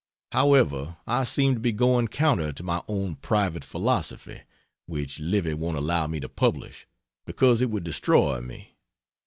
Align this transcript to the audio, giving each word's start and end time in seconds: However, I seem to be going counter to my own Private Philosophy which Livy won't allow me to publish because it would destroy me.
However, 0.31 0.97
I 1.05 1.23
seem 1.25 1.53
to 1.53 1.59
be 1.59 1.71
going 1.71 2.07
counter 2.07 2.51
to 2.51 2.63
my 2.63 2.81
own 2.87 3.17
Private 3.17 3.63
Philosophy 3.63 4.41
which 4.87 5.19
Livy 5.19 5.53
won't 5.53 5.77
allow 5.77 6.07
me 6.07 6.19
to 6.21 6.27
publish 6.27 6.87
because 7.23 7.61
it 7.61 7.69
would 7.69 7.83
destroy 7.83 8.39
me. 8.41 8.77